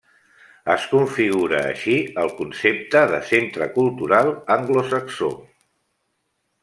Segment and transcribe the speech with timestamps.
[0.75, 5.31] Es configura així el concepte de centre cultural anglosaxó.